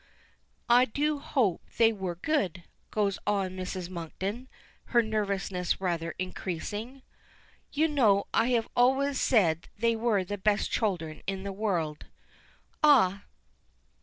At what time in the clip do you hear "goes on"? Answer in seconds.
2.89-3.51